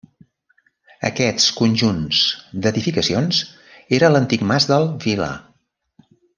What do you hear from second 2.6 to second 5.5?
d'edificacions era l'antic mas del Vilar.